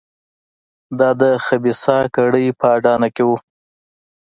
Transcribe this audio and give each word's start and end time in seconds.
دا 0.99 1.09
د 1.21 1.23
خبیثه 1.45 1.97
کړۍ 2.15 2.45
په 2.59 2.65
اډانه 2.75 3.09
کې 3.15 3.23
وو. 3.27 3.37